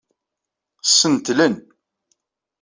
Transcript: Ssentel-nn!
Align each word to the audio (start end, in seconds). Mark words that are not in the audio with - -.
Ssentel-nn! 0.83 1.55